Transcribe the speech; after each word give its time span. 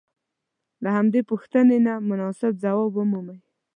که 0.81 0.87
همدې 0.97 1.21
پوښتنې 1.29 1.77
ته 1.85 1.93
مناسب 2.09 2.53
ځواب 2.63 2.91
ومومئ. 2.95 3.37